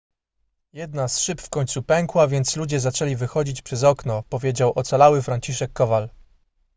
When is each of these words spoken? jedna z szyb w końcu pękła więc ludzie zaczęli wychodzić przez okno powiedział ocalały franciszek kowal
jedna 0.73 1.07
z 1.07 1.19
szyb 1.19 1.41
w 1.41 1.49
końcu 1.49 1.83
pękła 1.83 2.27
więc 2.27 2.55
ludzie 2.55 2.79
zaczęli 2.79 3.15
wychodzić 3.15 3.61
przez 3.61 3.83
okno 3.83 4.23
powiedział 4.29 4.73
ocalały 4.75 5.21
franciszek 5.21 5.73
kowal 5.73 6.09